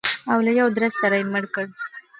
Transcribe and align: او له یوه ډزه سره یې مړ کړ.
او 0.31 0.37
له 0.45 0.51
یوه 0.59 0.69
ډزه 0.77 0.97
سره 1.01 1.15
یې 1.19 1.25
مړ 1.33 1.43
کړ. 1.53 1.65